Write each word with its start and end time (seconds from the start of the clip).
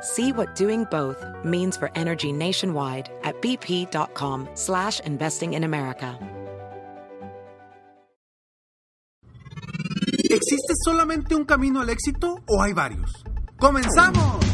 See 0.00 0.32
what 0.32 0.54
doing 0.54 0.84
both 0.84 1.24
means 1.44 1.76
for 1.76 1.90
energy 1.96 2.32
nationwide 2.32 3.10
at 3.24 3.40
bp.com 3.42 4.48
slash 4.54 5.00
investing 5.00 5.54
in 5.54 5.64
America. 5.64 6.18
¿Existe 10.30 10.74
solamente 10.84 11.34
un 11.34 11.44
camino 11.44 11.80
al 11.80 11.88
éxito 11.88 12.36
o 12.46 12.62
hay 12.62 12.72
varios? 12.72 13.10
¡Comenzamos! 13.58 14.44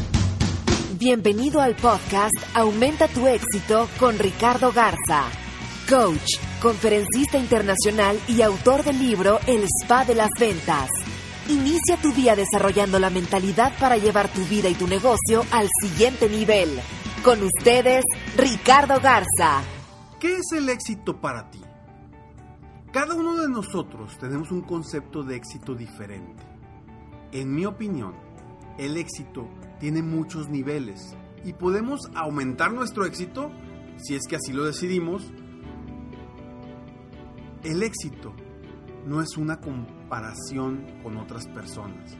Bienvenido 0.98 1.60
al 1.60 1.74
podcast 1.74 2.34
Aumenta 2.54 3.08
tu 3.08 3.26
éxito 3.26 3.88
con 3.98 4.18
Ricardo 4.18 4.72
Garza, 4.72 5.24
coach, 5.90 6.38
conferencista 6.62 7.36
internacional 7.38 8.18
y 8.28 8.40
autor 8.42 8.84
del 8.84 8.98
libro 8.98 9.40
El 9.46 9.64
Spa 9.64 10.04
de 10.04 10.14
las 10.14 10.30
Ventas. 10.38 10.88
Inicia 11.48 11.98
tu 12.00 12.10
día 12.12 12.34
desarrollando 12.34 12.98
la 12.98 13.10
mentalidad 13.10 13.78
para 13.78 13.98
llevar 13.98 14.32
tu 14.32 14.42
vida 14.46 14.70
y 14.70 14.74
tu 14.74 14.86
negocio 14.86 15.44
al 15.52 15.68
siguiente 15.82 16.26
nivel. 16.26 16.80
Con 17.22 17.42
ustedes, 17.42 18.02
Ricardo 18.34 18.98
Garza. 18.98 19.62
¿Qué 20.18 20.36
es 20.36 20.52
el 20.56 20.70
éxito 20.70 21.20
para 21.20 21.50
ti? 21.50 21.60
Cada 22.90 23.14
uno 23.14 23.36
de 23.36 23.50
nosotros 23.50 24.16
tenemos 24.18 24.50
un 24.52 24.62
concepto 24.62 25.22
de 25.22 25.36
éxito 25.36 25.74
diferente. 25.74 26.42
En 27.30 27.54
mi 27.54 27.66
opinión, 27.66 28.14
el 28.78 28.96
éxito 28.96 29.46
tiene 29.78 30.00
muchos 30.00 30.48
niveles 30.48 31.14
y 31.44 31.52
podemos 31.52 32.00
aumentar 32.14 32.72
nuestro 32.72 33.04
éxito 33.04 33.50
si 33.98 34.14
es 34.14 34.22
que 34.26 34.36
así 34.36 34.54
lo 34.54 34.64
decidimos. 34.64 35.30
El 37.62 37.82
éxito 37.82 38.34
no 39.06 39.20
es 39.20 39.36
una 39.36 39.60
comparación 39.60 40.84
con 41.02 41.16
otras 41.16 41.46
personas. 41.48 42.16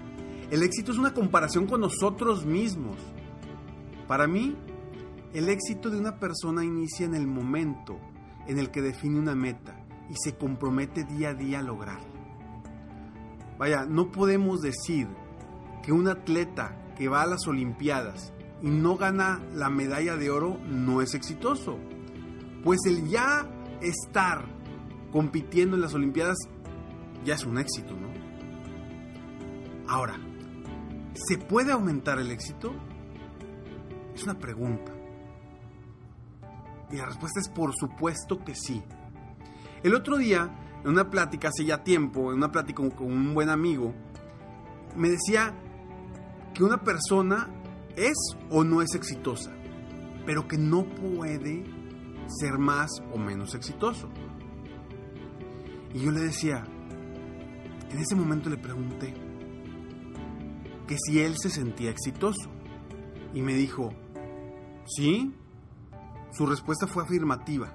El 0.50 0.62
éxito 0.62 0.92
es 0.92 0.98
una 0.98 1.14
comparación 1.14 1.66
con 1.66 1.80
nosotros 1.80 2.44
mismos. 2.44 2.96
Para 4.06 4.26
mí, 4.26 4.56
el 5.32 5.48
éxito 5.48 5.90
de 5.90 5.98
una 5.98 6.18
persona 6.18 6.64
inicia 6.64 7.06
en 7.06 7.14
el 7.14 7.26
momento 7.26 7.98
en 8.46 8.58
el 8.58 8.70
que 8.70 8.82
define 8.82 9.18
una 9.18 9.34
meta 9.34 9.84
y 10.10 10.14
se 10.16 10.36
compromete 10.36 11.04
día 11.04 11.30
a 11.30 11.34
día 11.34 11.60
a 11.60 11.62
lograrla. 11.62 12.06
Vaya, 13.58 13.84
no 13.86 14.12
podemos 14.12 14.60
decir 14.60 15.08
que 15.82 15.92
un 15.92 16.08
atleta 16.08 16.76
que 16.96 17.08
va 17.08 17.22
a 17.22 17.26
las 17.26 17.46
Olimpiadas 17.46 18.32
y 18.62 18.70
no 18.70 18.96
gana 18.96 19.42
la 19.54 19.70
medalla 19.70 20.16
de 20.16 20.30
oro 20.30 20.58
no 20.66 21.00
es 21.02 21.14
exitoso. 21.14 21.78
Pues 22.62 22.80
el 22.86 23.08
ya 23.08 23.48
estar 23.80 24.44
compitiendo 25.12 25.76
en 25.76 25.82
las 25.82 25.94
Olimpiadas 25.94 26.38
ya 27.24 27.34
es 27.34 27.44
un 27.44 27.58
éxito, 27.58 27.94
¿no? 27.94 28.08
Ahora, 29.88 30.16
¿se 31.14 31.38
puede 31.38 31.72
aumentar 31.72 32.18
el 32.18 32.30
éxito? 32.30 32.74
Es 34.14 34.24
una 34.24 34.38
pregunta. 34.38 34.92
Y 36.90 36.96
la 36.96 37.06
respuesta 37.06 37.40
es 37.40 37.48
por 37.48 37.74
supuesto 37.74 38.44
que 38.44 38.54
sí. 38.54 38.82
El 39.82 39.94
otro 39.94 40.16
día, 40.16 40.50
en 40.82 40.90
una 40.90 41.10
plática 41.10 41.48
hace 41.48 41.64
ya 41.64 41.82
tiempo, 41.82 42.30
en 42.30 42.38
una 42.38 42.52
plática 42.52 42.82
con, 42.90 43.12
un 43.12 43.34
buen 43.34 43.50
amigo, 43.50 43.94
me 44.96 45.10
decía 45.10 45.54
que 46.54 46.62
una 46.62 46.82
persona 46.82 47.48
es 47.96 48.16
o 48.50 48.64
no 48.64 48.80
es 48.80 48.94
exitosa, 48.94 49.50
pero 50.24 50.46
que 50.46 50.56
no 50.56 50.84
puede 50.84 51.64
ser 52.28 52.58
más 52.58 52.90
o 53.12 53.18
menos 53.18 53.54
exitoso. 53.54 54.08
Y 55.92 56.00
yo 56.00 56.10
le 56.10 56.20
decía, 56.20 56.64
en 57.94 58.00
ese 58.00 58.16
momento 58.16 58.50
le 58.50 58.56
pregunté 58.56 59.14
que 60.88 60.96
si 60.98 61.20
él 61.20 61.36
se 61.40 61.48
sentía 61.48 61.90
exitoso. 61.90 62.50
Y 63.32 63.40
me 63.40 63.54
dijo, 63.54 63.90
sí. 64.84 65.32
Su 66.32 66.44
respuesta 66.46 66.88
fue 66.88 67.04
afirmativa. 67.04 67.72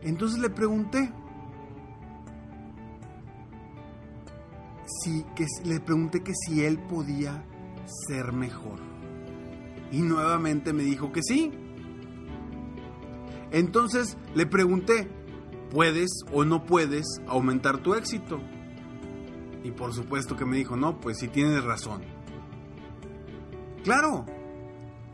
Entonces 0.00 0.38
le 0.38 0.48
pregunté, 0.48 1.12
si, 4.86 5.22
que, 5.34 5.44
le 5.64 5.78
pregunté 5.80 6.22
que 6.22 6.32
si 6.34 6.64
él 6.64 6.78
podía 6.78 7.44
ser 8.08 8.32
mejor. 8.32 8.78
Y 9.92 10.00
nuevamente 10.00 10.72
me 10.72 10.84
dijo 10.84 11.12
que 11.12 11.20
sí. 11.22 11.52
Entonces 13.50 14.16
le 14.34 14.46
pregunté, 14.46 15.10
¿puedes 15.70 16.10
o 16.32 16.44
no 16.44 16.64
puedes 16.64 17.04
aumentar 17.26 17.78
tu 17.78 17.94
éxito? 17.94 18.40
Y 19.64 19.72
por 19.72 19.92
supuesto 19.92 20.36
que 20.36 20.44
me 20.44 20.56
dijo, 20.56 20.76
no, 20.76 21.00
pues 21.00 21.18
si 21.18 21.28
tienes 21.28 21.64
razón. 21.64 22.02
Claro, 23.82 24.24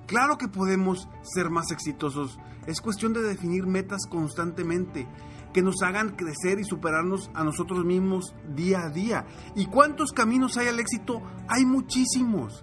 claro 0.07 0.39
que 0.39 0.49
podemos 0.49 1.09
ser 1.23 1.51
más 1.51 1.71
exitosos. 1.71 2.39
Es 2.67 2.81
cuestión 2.81 3.13
de 3.13 3.23
definir 3.23 3.67
metas 3.67 4.07
constantemente 4.09 5.09
que 5.53 5.63
nos 5.63 5.83
hagan 5.83 6.17
crecer 6.17 6.59
y 6.59 6.65
superarnos 6.65 7.31
a 7.35 7.45
nosotros 7.45 7.85
mismos 7.85 8.35
día 8.55 8.85
a 8.85 8.91
día. 8.91 9.27
¿Y 9.55 9.67
cuántos 9.67 10.13
caminos 10.13 10.57
hay 10.57 10.69
al 10.69 10.81
éxito? 10.81 11.23
Hay 11.49 11.65
muchísimos. 11.65 12.63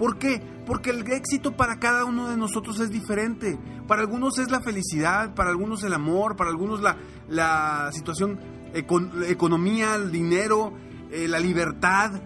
¿Por 0.00 0.16
qué? 0.16 0.40
Porque 0.64 0.88
el 0.88 1.06
éxito 1.12 1.54
para 1.58 1.78
cada 1.78 2.06
uno 2.06 2.30
de 2.30 2.36
nosotros 2.38 2.80
es 2.80 2.88
diferente. 2.88 3.58
Para 3.86 4.00
algunos 4.00 4.38
es 4.38 4.50
la 4.50 4.62
felicidad, 4.62 5.34
para 5.34 5.50
algunos 5.50 5.84
el 5.84 5.92
amor, 5.92 6.36
para 6.36 6.48
algunos 6.48 6.80
la, 6.80 6.96
la 7.28 7.90
situación, 7.92 8.40
econ, 8.72 9.12
economía, 9.28 9.96
el 9.96 10.10
dinero, 10.10 10.72
eh, 11.10 11.28
la 11.28 11.38
libertad. 11.38 12.18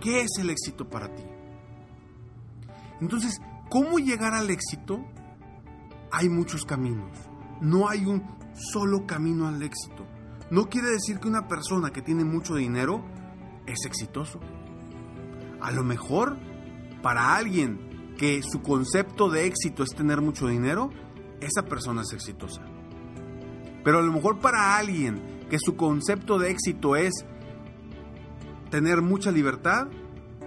¿Qué 0.00 0.20
es 0.20 0.30
el 0.38 0.50
éxito 0.50 0.88
para 0.88 1.12
ti? 1.12 1.24
Entonces, 3.00 3.40
¿cómo 3.68 3.98
llegar 3.98 4.34
al 4.34 4.50
éxito? 4.50 5.04
Hay 6.12 6.28
muchos 6.28 6.64
caminos. 6.64 7.10
No 7.60 7.88
hay 7.88 8.06
un 8.06 8.22
solo 8.54 9.04
camino 9.04 9.48
al 9.48 9.60
éxito. 9.64 10.06
No 10.52 10.68
quiere 10.68 10.90
decir 10.90 11.18
que 11.18 11.26
una 11.26 11.48
persona 11.48 11.90
que 11.90 12.02
tiene 12.02 12.22
mucho 12.24 12.54
dinero 12.54 13.04
es 13.66 13.84
exitoso. 13.84 14.38
A 15.60 15.70
lo 15.72 15.84
mejor, 15.84 16.36
para 17.02 17.36
alguien 17.36 18.14
que 18.16 18.42
su 18.42 18.62
concepto 18.62 19.30
de 19.30 19.46
éxito 19.46 19.82
es 19.82 19.90
tener 19.90 20.20
mucho 20.20 20.46
dinero, 20.46 20.90
esa 21.40 21.62
persona 21.64 22.02
es 22.02 22.12
exitosa. 22.12 22.62
Pero 23.82 23.98
a 23.98 24.02
lo 24.02 24.12
mejor 24.12 24.38
para 24.40 24.76
alguien 24.76 25.46
que 25.48 25.58
su 25.58 25.76
concepto 25.76 26.38
de 26.38 26.50
éxito 26.50 26.96
es 26.96 27.12
tener 28.70 29.02
mucha 29.02 29.30
libertad, 29.30 29.88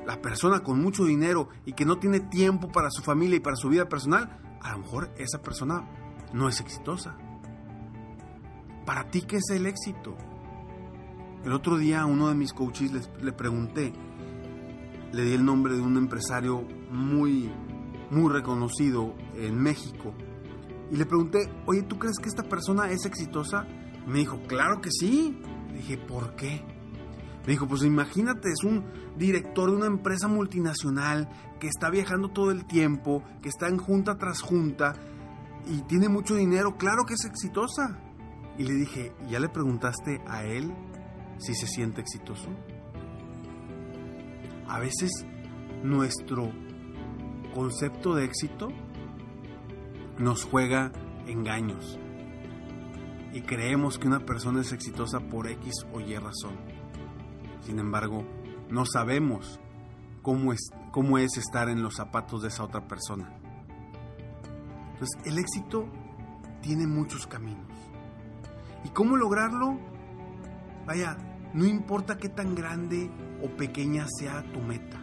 la 0.05 0.21
persona 0.21 0.61
con 0.61 0.81
mucho 0.81 1.05
dinero 1.05 1.49
y 1.65 1.73
que 1.73 1.85
no 1.85 1.97
tiene 1.97 2.19
tiempo 2.19 2.71
para 2.71 2.89
su 2.91 3.01
familia 3.01 3.37
y 3.37 3.41
para 3.41 3.55
su 3.55 3.69
vida 3.69 3.89
personal, 3.89 4.39
a 4.61 4.73
lo 4.73 4.79
mejor 4.79 5.11
esa 5.17 5.41
persona 5.41 5.87
no 6.33 6.47
es 6.47 6.59
exitosa. 6.59 7.17
¿Para 8.85 9.09
ti 9.09 9.21
qué 9.21 9.37
es 9.37 9.49
el 9.51 9.65
éxito? 9.65 10.15
El 11.43 11.53
otro 11.53 11.77
día 11.77 12.01
a 12.01 12.05
uno 12.05 12.29
de 12.29 12.35
mis 12.35 12.53
coaches 12.53 12.91
le 13.21 13.33
pregunté, 13.33 13.93
le 15.13 15.23
di 15.23 15.33
el 15.33 15.45
nombre 15.45 15.75
de 15.75 15.81
un 15.81 15.95
empresario 15.95 16.67
muy, 16.91 17.49
muy 18.09 18.33
reconocido 18.33 19.15
en 19.35 19.57
México. 19.61 20.13
Y 20.91 20.97
le 20.97 21.05
pregunté, 21.05 21.49
oye, 21.65 21.83
¿tú 21.83 21.97
crees 21.97 22.17
que 22.17 22.29
esta 22.29 22.43
persona 22.43 22.89
es 22.89 23.05
exitosa? 23.05 23.65
Me 24.07 24.19
dijo, 24.19 24.41
claro 24.47 24.81
que 24.81 24.89
sí. 24.91 25.39
Le 25.69 25.77
dije, 25.77 25.97
¿por 25.97 26.35
qué? 26.35 26.65
Me 27.45 27.53
dijo, 27.53 27.67
pues 27.67 27.83
imagínate, 27.83 28.49
es 28.49 28.63
un 28.63 28.83
director 29.15 29.69
de 29.69 29.77
una 29.77 29.85
empresa 29.85 30.27
multinacional 30.27 31.29
que 31.59 31.67
está 31.67 31.89
viajando 31.89 32.29
todo 32.29 32.51
el 32.51 32.65
tiempo, 32.65 33.23
que 33.41 33.49
está 33.49 33.67
en 33.67 33.77
junta 33.77 34.17
tras 34.17 34.41
junta, 34.41 34.93
y 35.67 35.81
tiene 35.83 36.09
mucho 36.09 36.35
dinero, 36.35 36.75
claro 36.77 37.05
que 37.05 37.13
es 37.13 37.25
exitosa. 37.25 37.99
Y 38.57 38.63
le 38.63 38.73
dije, 38.73 39.13
¿ya 39.29 39.39
le 39.39 39.49
preguntaste 39.49 40.21
a 40.27 40.43
él 40.43 40.73
si 41.37 41.53
se 41.53 41.67
siente 41.67 42.01
exitoso? 42.01 42.49
A 44.67 44.79
veces 44.79 45.11
nuestro 45.83 46.51
concepto 47.53 48.15
de 48.15 48.25
éxito 48.25 48.69
nos 50.17 50.43
juega 50.43 50.91
engaños 51.27 51.99
y 53.33 53.41
creemos 53.41 53.97
que 53.97 54.07
una 54.07 54.19
persona 54.19 54.61
es 54.61 54.71
exitosa 54.71 55.19
por 55.19 55.47
X 55.47 55.85
o 55.91 55.99
Y 55.99 56.15
razón. 56.17 56.55
Sin 57.61 57.79
embargo, 57.79 58.23
no 58.69 58.85
sabemos 58.85 59.59
cómo 60.21 60.53
es, 60.53 60.69
cómo 60.91 61.17
es 61.17 61.37
estar 61.37 61.69
en 61.69 61.81
los 61.81 61.95
zapatos 61.95 62.43
de 62.43 62.49
esa 62.49 62.63
otra 62.63 62.87
persona. 62.87 63.31
Entonces, 64.93 65.19
el 65.25 65.39
éxito 65.39 65.87
tiene 66.61 66.85
muchos 66.85 67.25
caminos. 67.25 67.67
¿Y 68.85 68.89
cómo 68.89 69.17
lograrlo? 69.17 69.79
Vaya, 70.85 71.17
no 71.53 71.65
importa 71.65 72.17
qué 72.17 72.29
tan 72.29 72.55
grande 72.55 73.09
o 73.41 73.47
pequeña 73.49 74.07
sea 74.19 74.43
tu 74.51 74.59
meta. 74.59 74.99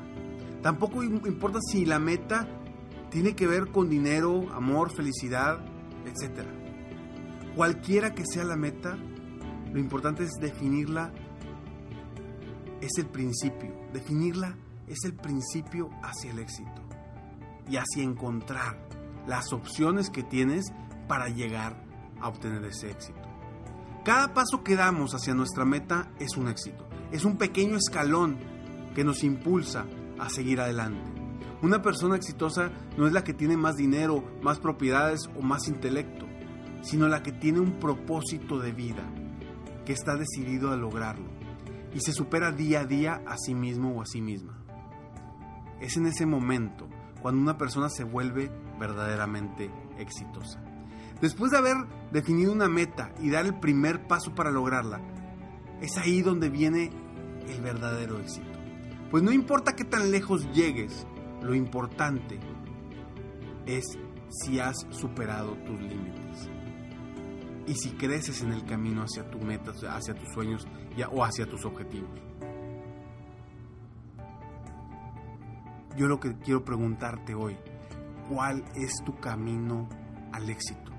Tampoco 0.62 1.02
importa 1.02 1.58
si 1.60 1.86
la 1.86 1.98
meta 1.98 2.48
tiene 3.10 3.34
que 3.34 3.46
ver 3.46 3.68
con 3.70 3.88
dinero, 3.88 4.46
amor, 4.52 4.90
felicidad, 4.90 5.64
etc. 6.04 6.46
Cualquiera 7.56 8.14
que 8.14 8.24
sea 8.26 8.44
la 8.44 8.56
meta, 8.56 8.96
lo 9.72 9.78
importante 9.78 10.24
es 10.24 10.30
definirla, 10.40 11.12
es 12.80 12.90
el 12.98 13.06
principio. 13.06 13.74
Definirla 13.92 14.56
es 14.86 14.98
el 15.04 15.14
principio 15.14 15.90
hacia 16.02 16.32
el 16.32 16.40
éxito 16.40 16.82
y 17.68 17.76
hacia 17.76 18.02
encontrar 18.02 18.76
las 19.26 19.52
opciones 19.52 20.10
que 20.10 20.22
tienes 20.22 20.72
para 21.06 21.28
llegar 21.28 21.84
a 22.20 22.28
obtener 22.28 22.64
ese 22.64 22.90
éxito. 22.90 23.19
Cada 24.04 24.32
paso 24.32 24.62
que 24.64 24.76
damos 24.76 25.14
hacia 25.14 25.34
nuestra 25.34 25.64
meta 25.64 26.10
es 26.18 26.36
un 26.36 26.48
éxito. 26.48 26.86
Es 27.12 27.24
un 27.24 27.36
pequeño 27.36 27.76
escalón 27.76 28.38
que 28.94 29.04
nos 29.04 29.22
impulsa 29.24 29.86
a 30.18 30.30
seguir 30.30 30.60
adelante. 30.60 31.10
Una 31.62 31.82
persona 31.82 32.16
exitosa 32.16 32.70
no 32.96 33.06
es 33.06 33.12
la 33.12 33.24
que 33.24 33.34
tiene 33.34 33.56
más 33.56 33.76
dinero, 33.76 34.24
más 34.42 34.58
propiedades 34.58 35.28
o 35.38 35.42
más 35.42 35.68
intelecto, 35.68 36.26
sino 36.82 37.08
la 37.08 37.22
que 37.22 37.32
tiene 37.32 37.60
un 37.60 37.78
propósito 37.78 38.58
de 38.58 38.72
vida, 38.72 39.04
que 39.84 39.92
está 39.92 40.16
decidido 40.16 40.72
a 40.72 40.76
lograrlo 40.76 41.40
y 41.94 42.00
se 42.00 42.12
supera 42.12 42.52
día 42.52 42.80
a 42.80 42.84
día 42.84 43.22
a 43.26 43.36
sí 43.36 43.54
mismo 43.54 43.96
o 43.96 44.02
a 44.02 44.06
sí 44.06 44.20
misma. 44.20 44.56
Es 45.80 45.96
en 45.96 46.06
ese 46.06 46.26
momento 46.26 46.88
cuando 47.20 47.40
una 47.40 47.58
persona 47.58 47.88
se 47.88 48.04
vuelve 48.04 48.50
verdaderamente 48.78 49.70
exitosa. 49.98 50.62
Después 51.20 51.50
de 51.50 51.58
haber 51.58 51.76
definido 52.12 52.52
una 52.52 52.68
meta 52.68 53.12
y 53.20 53.30
dar 53.30 53.44
el 53.44 53.58
primer 53.58 54.06
paso 54.06 54.34
para 54.34 54.50
lograrla, 54.50 55.00
es 55.80 55.96
ahí 55.98 56.22
donde 56.22 56.48
viene 56.48 56.90
el 57.46 57.60
verdadero 57.60 58.18
éxito. 58.18 58.48
Pues 59.10 59.22
no 59.22 59.32
importa 59.32 59.74
qué 59.74 59.84
tan 59.84 60.10
lejos 60.10 60.50
llegues, 60.52 61.06
lo 61.42 61.54
importante 61.54 62.38
es 63.66 63.98
si 64.30 64.60
has 64.60 64.76
superado 64.90 65.56
tus 65.64 65.80
límites. 65.80 66.48
Y 67.66 67.74
si 67.74 67.90
creces 67.90 68.42
en 68.42 68.52
el 68.52 68.64
camino 68.64 69.02
hacia 69.02 69.28
tu 69.30 69.38
meta, 69.40 69.72
hacia 69.94 70.14
tus 70.14 70.28
sueños 70.32 70.66
o 71.12 71.24
hacia 71.24 71.46
tus 71.46 71.64
objetivos. 71.64 72.10
Yo 75.96 76.06
lo 76.06 76.18
que 76.18 76.36
quiero 76.38 76.64
preguntarte 76.64 77.34
hoy, 77.34 77.56
¿cuál 78.28 78.64
es 78.74 79.02
tu 79.04 79.18
camino 79.18 79.88
al 80.32 80.48
éxito? 80.48 80.89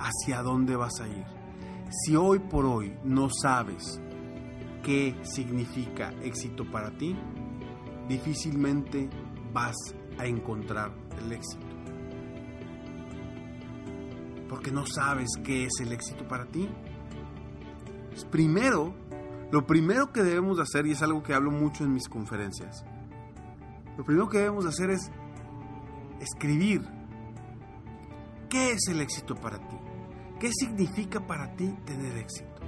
¿Hacia 0.00 0.42
dónde 0.42 0.76
vas 0.76 0.98
a 1.00 1.08
ir? 1.08 1.26
Si 1.90 2.16
hoy 2.16 2.38
por 2.38 2.64
hoy 2.64 2.96
no 3.04 3.28
sabes 3.28 4.00
qué 4.82 5.14
significa 5.22 6.14
éxito 6.22 6.64
para 6.70 6.90
ti, 6.96 7.14
difícilmente 8.08 9.10
vas 9.52 9.76
a 10.18 10.24
encontrar 10.24 10.90
el 11.18 11.32
éxito. 11.32 11.66
Porque 14.48 14.72
no 14.72 14.86
sabes 14.86 15.28
qué 15.44 15.66
es 15.66 15.80
el 15.80 15.92
éxito 15.92 16.26
para 16.26 16.46
ti. 16.46 16.68
Primero, 18.30 18.94
lo 19.52 19.66
primero 19.66 20.12
que 20.12 20.22
debemos 20.22 20.56
de 20.56 20.62
hacer, 20.62 20.86
y 20.86 20.92
es 20.92 21.02
algo 21.02 21.22
que 21.22 21.34
hablo 21.34 21.50
mucho 21.50 21.84
en 21.84 21.92
mis 21.92 22.08
conferencias, 22.08 22.84
lo 23.98 24.04
primero 24.04 24.28
que 24.28 24.38
debemos 24.38 24.64
de 24.64 24.70
hacer 24.70 24.90
es 24.90 25.10
escribir 26.20 26.82
qué 28.48 28.72
es 28.72 28.88
el 28.88 29.00
éxito 29.00 29.34
para 29.34 29.58
ti. 29.58 29.76
¿Qué 30.40 30.50
significa 30.54 31.20
para 31.20 31.54
ti 31.54 31.68
tener 31.84 32.16
éxito? 32.16 32.62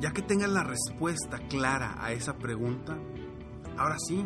Ya 0.00 0.12
que 0.12 0.22
tengas 0.22 0.48
la 0.48 0.64
respuesta 0.64 1.38
clara 1.50 1.94
a 1.98 2.12
esa 2.12 2.38
pregunta, 2.38 2.96
ahora 3.76 3.96
sí, 3.98 4.24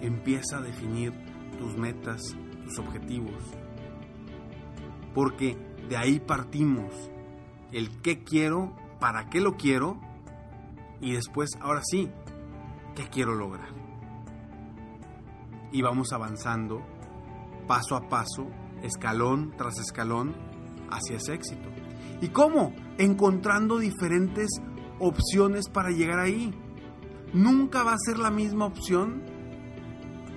empieza 0.00 0.56
a 0.56 0.62
definir 0.62 1.12
tus 1.58 1.76
metas, 1.76 2.34
tus 2.64 2.78
objetivos. 2.78 3.44
Porque 5.14 5.58
de 5.90 5.98
ahí 5.98 6.18
partimos. 6.18 6.94
El 7.72 8.00
qué 8.00 8.24
quiero, 8.24 8.74
para 9.00 9.28
qué 9.28 9.42
lo 9.42 9.58
quiero 9.58 10.00
y 11.02 11.12
después, 11.12 11.50
ahora 11.60 11.82
sí, 11.84 12.10
qué 12.94 13.06
quiero 13.10 13.34
lograr. 13.34 13.68
Y 15.72 15.82
vamos 15.82 16.14
avanzando 16.14 16.95
paso 17.66 17.96
a 17.96 18.08
paso, 18.08 18.46
escalón 18.82 19.54
tras 19.56 19.78
escalón, 19.78 20.34
hacia 20.90 21.16
ese 21.16 21.34
éxito. 21.34 21.68
¿Y 22.20 22.28
cómo? 22.28 22.74
Encontrando 22.98 23.78
diferentes 23.78 24.48
opciones 24.98 25.68
para 25.68 25.90
llegar 25.90 26.18
ahí. 26.18 26.54
Nunca 27.32 27.82
va 27.82 27.92
a 27.92 27.98
ser 27.98 28.18
la 28.18 28.30
misma 28.30 28.66
opción 28.66 29.22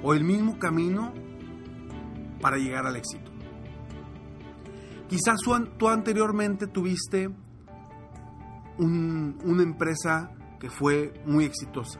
o 0.03 0.13
el 0.13 0.23
mismo 0.23 0.59
camino 0.59 1.13
para 2.41 2.57
llegar 2.57 2.85
al 2.85 2.95
éxito. 2.95 3.31
Quizás 5.07 5.39
tú 5.77 5.87
anteriormente 5.87 6.67
tuviste 6.67 7.29
una 8.77 9.63
empresa 9.63 10.31
que 10.59 10.69
fue 10.69 11.13
muy 11.25 11.45
exitosa. 11.45 11.99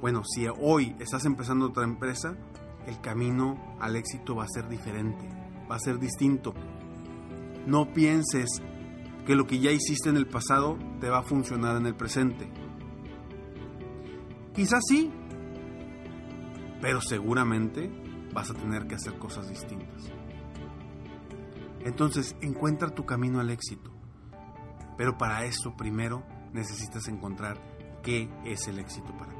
Bueno, 0.00 0.22
si 0.24 0.46
hoy 0.60 0.96
estás 0.98 1.24
empezando 1.24 1.66
otra 1.66 1.84
empresa, 1.84 2.36
el 2.86 3.00
camino 3.00 3.76
al 3.80 3.96
éxito 3.96 4.34
va 4.34 4.44
a 4.44 4.48
ser 4.48 4.68
diferente, 4.68 5.28
va 5.70 5.76
a 5.76 5.80
ser 5.80 5.98
distinto. 5.98 6.54
No 7.66 7.92
pienses 7.92 8.62
que 9.26 9.34
lo 9.34 9.46
que 9.46 9.58
ya 9.58 9.70
hiciste 9.70 10.10
en 10.10 10.16
el 10.16 10.26
pasado 10.26 10.78
te 11.00 11.08
va 11.08 11.18
a 11.18 11.22
funcionar 11.22 11.76
en 11.76 11.86
el 11.86 11.94
presente. 11.94 12.50
Quizás 14.54 14.82
sí, 14.86 15.10
pero 16.80 17.00
seguramente 17.00 17.90
vas 18.32 18.50
a 18.50 18.54
tener 18.54 18.86
que 18.86 18.96
hacer 18.96 19.18
cosas 19.18 19.48
distintas. 19.48 20.10
Entonces 21.80 22.36
encuentra 22.40 22.90
tu 22.90 23.04
camino 23.04 23.40
al 23.40 23.50
éxito. 23.50 23.90
Pero 24.96 25.18
para 25.18 25.44
eso 25.44 25.74
primero 25.76 26.22
necesitas 26.52 27.08
encontrar 27.08 27.58
qué 28.02 28.28
es 28.44 28.68
el 28.68 28.78
éxito 28.78 29.16
para 29.18 29.32
ti. 29.32 29.33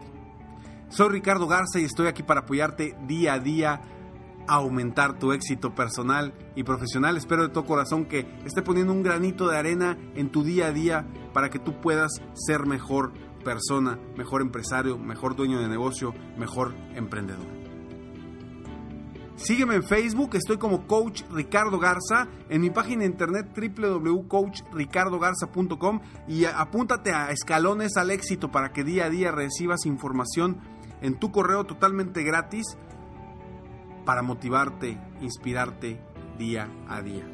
Soy 0.94 1.08
Ricardo 1.08 1.48
Garza 1.48 1.80
y 1.80 1.84
estoy 1.84 2.06
aquí 2.06 2.22
para 2.22 2.42
apoyarte 2.42 2.96
día 3.08 3.34
a 3.34 3.40
día 3.40 3.82
aumentar 4.46 5.18
tu 5.18 5.32
éxito 5.32 5.74
personal 5.74 6.32
y 6.54 6.62
profesional. 6.62 7.16
Espero 7.16 7.42
de 7.42 7.48
todo 7.48 7.66
corazón 7.66 8.04
que 8.04 8.20
esté 8.44 8.62
poniendo 8.62 8.92
un 8.92 9.02
granito 9.02 9.48
de 9.48 9.58
arena 9.58 9.98
en 10.14 10.30
tu 10.30 10.44
día 10.44 10.68
a 10.68 10.72
día 10.72 11.04
para 11.32 11.50
que 11.50 11.58
tú 11.58 11.80
puedas 11.80 12.22
ser 12.34 12.66
mejor 12.66 13.12
persona, 13.42 13.98
mejor 14.16 14.40
empresario, 14.40 14.96
mejor 14.96 15.34
dueño 15.34 15.58
de 15.58 15.66
negocio, 15.66 16.14
mejor 16.38 16.76
emprendedor. 16.94 17.44
Sígueme 19.34 19.74
en 19.74 19.82
Facebook, 19.82 20.36
estoy 20.36 20.58
como 20.58 20.86
Coach 20.86 21.22
Ricardo 21.32 21.80
Garza, 21.80 22.28
en 22.48 22.60
mi 22.60 22.70
página 22.70 23.00
de 23.00 23.06
internet 23.06 23.48
www.coachricardogarza.com 23.52 26.00
y 26.28 26.44
apúntate 26.44 27.12
a 27.12 27.32
escalones 27.32 27.96
al 27.96 28.12
éxito 28.12 28.52
para 28.52 28.72
que 28.72 28.84
día 28.84 29.06
a 29.06 29.10
día 29.10 29.32
recibas 29.32 29.86
información 29.86 30.60
en 31.00 31.18
tu 31.18 31.32
correo 31.32 31.64
totalmente 31.64 32.22
gratis 32.22 32.76
para 34.04 34.22
motivarte, 34.22 35.00
inspirarte 35.20 36.00
día 36.38 36.70
a 36.88 37.02
día. 37.02 37.28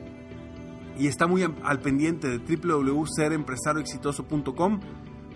Y 0.99 1.07
está 1.07 1.27
muy 1.27 1.43
al 1.43 1.81
pendiente 1.81 2.29
de 2.29 2.39
www.serempresarioexitoso.com 2.39 4.81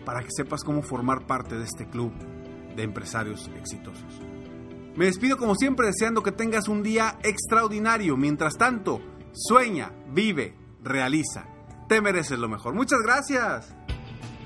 para 0.04 0.22
que 0.22 0.28
sepas 0.30 0.62
cómo 0.62 0.82
formar 0.82 1.26
parte 1.26 1.56
de 1.56 1.64
este 1.64 1.88
club 1.88 2.12
de 2.76 2.82
empresarios 2.82 3.50
exitosos. 3.56 4.20
Me 4.96 5.06
despido 5.06 5.38
como 5.38 5.54
siempre 5.54 5.86
deseando 5.86 6.22
que 6.22 6.32
tengas 6.32 6.68
un 6.68 6.82
día 6.82 7.18
extraordinario. 7.22 8.16
Mientras 8.16 8.56
tanto, 8.56 9.00
sueña, 9.32 9.92
vive, 10.12 10.54
realiza. 10.82 11.46
Te 11.88 12.00
mereces 12.00 12.38
lo 12.38 12.48
mejor. 12.48 12.74
Muchas 12.74 13.00
gracias. 13.00 13.74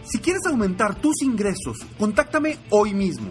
Si 0.04 0.18
quieres 0.20 0.46
aumentar 0.46 0.94
tus 0.94 1.22
ingresos, 1.22 1.78
contáctame 1.98 2.58
hoy 2.70 2.94
mismo 2.94 3.30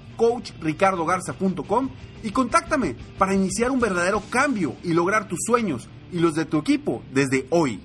www.coachricardogarza.com 0.17 1.89
y 2.23 2.31
contáctame 2.31 2.95
para 3.17 3.33
iniciar 3.33 3.71
un 3.71 3.79
verdadero 3.79 4.21
cambio 4.29 4.75
y 4.83 4.93
lograr 4.93 5.27
tus 5.27 5.39
sueños 5.45 5.89
y 6.11 6.19
los 6.19 6.35
de 6.35 6.45
tu 6.45 6.59
equipo 6.59 7.01
desde 7.11 7.47
hoy. 7.49 7.81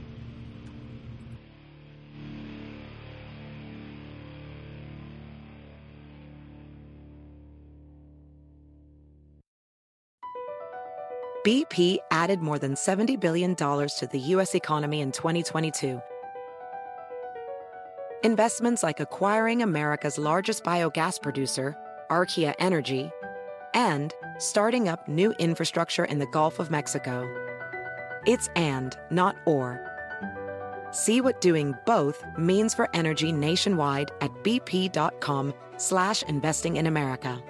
BP 11.44 11.98
added 12.10 12.40
more 12.40 12.58
than 12.58 12.74
$70 12.74 13.20
billion 13.20 13.54
to 13.54 14.08
the 14.10 14.18
U.S. 14.18 14.56
economy 14.56 15.00
in 15.00 15.12
2022. 15.12 16.02
Investments 18.24 18.82
like 18.82 18.98
acquiring 18.98 19.62
America's 19.62 20.18
largest 20.18 20.64
biogas 20.64 21.22
producer, 21.22 21.76
Archaea 22.10 22.54
Energy, 22.58 23.10
and 23.74 24.14
starting 24.38 24.88
up 24.88 25.06
new 25.08 25.32
infrastructure 25.38 26.04
in 26.04 26.18
the 26.18 26.26
Gulf 26.26 26.58
of 26.58 26.70
Mexico. 26.70 27.28
It's 28.26 28.48
and, 28.56 28.96
not 29.10 29.36
or. 29.46 29.80
See 30.90 31.20
what 31.20 31.40
doing 31.40 31.74
both 31.84 32.24
means 32.38 32.74
for 32.74 32.88
energy 32.94 33.32
nationwide 33.32 34.10
at 34.20 34.32
bp.com 34.42 35.52
slash 35.76 36.22
investing 36.22 36.76
in 36.76 36.86
America. 36.86 37.42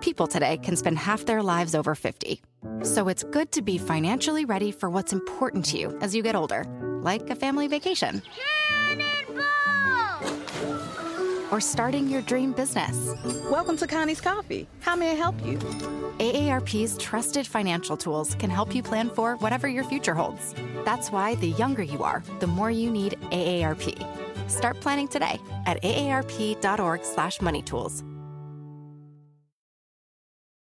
People 0.00 0.26
today 0.26 0.58
can 0.58 0.76
spend 0.76 0.98
half 0.98 1.24
their 1.24 1.42
lives 1.42 1.74
over 1.76 1.94
50. 1.94 2.42
So 2.82 3.06
it's 3.06 3.22
good 3.22 3.52
to 3.52 3.62
be 3.62 3.78
financially 3.78 4.44
ready 4.44 4.72
for 4.72 4.90
what's 4.90 5.12
important 5.12 5.64
to 5.66 5.78
you 5.78 5.96
as 6.00 6.14
you 6.14 6.22
get 6.22 6.34
older, 6.34 6.64
like 7.02 7.30
a 7.30 7.36
family 7.36 7.68
vacation. 7.68 8.20
Or 11.52 11.60
starting 11.60 12.08
your 12.08 12.22
dream 12.22 12.52
business. 12.52 13.10
Welcome 13.50 13.76
to 13.76 13.86
Connie's 13.86 14.22
Coffee. 14.22 14.66
How 14.80 14.96
may 14.96 15.10
I 15.10 15.14
help 15.14 15.34
you? 15.44 15.58
AARP's 16.18 16.96
trusted 16.96 17.46
financial 17.46 17.94
tools 17.94 18.34
can 18.36 18.48
help 18.48 18.74
you 18.74 18.82
plan 18.82 19.10
for 19.10 19.36
whatever 19.36 19.68
your 19.68 19.84
future 19.84 20.14
holds. 20.14 20.54
That's 20.86 21.12
why 21.12 21.34
the 21.36 21.48
younger 21.48 21.82
you 21.82 22.02
are, 22.02 22.24
the 22.40 22.46
more 22.46 22.70
you 22.70 22.90
need 22.90 23.18
AARP. 23.30 24.50
Start 24.50 24.80
planning 24.80 25.08
today 25.08 25.38
at 25.66 25.80
aarp.org/money 25.82 27.62
tools. 27.62 28.02